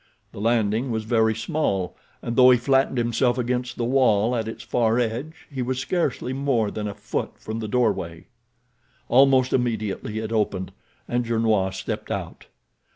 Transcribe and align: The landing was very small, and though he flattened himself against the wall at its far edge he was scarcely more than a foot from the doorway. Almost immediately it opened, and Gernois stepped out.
The 0.31 0.41
landing 0.41 0.89
was 0.89 1.03
very 1.03 1.35
small, 1.35 1.95
and 2.23 2.35
though 2.35 2.49
he 2.49 2.57
flattened 2.57 2.97
himself 2.97 3.37
against 3.37 3.77
the 3.77 3.85
wall 3.85 4.35
at 4.35 4.47
its 4.47 4.63
far 4.63 4.97
edge 4.97 5.45
he 5.51 5.61
was 5.61 5.77
scarcely 5.77 6.33
more 6.33 6.71
than 6.71 6.87
a 6.87 6.95
foot 6.95 7.37
from 7.37 7.59
the 7.59 7.67
doorway. 7.67 8.25
Almost 9.09 9.53
immediately 9.53 10.17
it 10.17 10.31
opened, 10.31 10.71
and 11.07 11.23
Gernois 11.23 11.75
stepped 11.75 12.09
out. 12.09 12.47